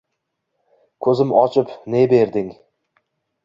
[1.07, 2.53] Ko’zim ochib, ne berding?